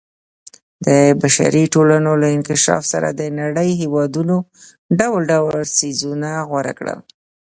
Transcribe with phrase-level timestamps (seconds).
[0.85, 0.87] د
[1.21, 4.35] بشري ټولنو له انکشاف سره د نړۍ هېوادونو
[4.99, 6.99] ډول ډول څیزونه غوره کړل.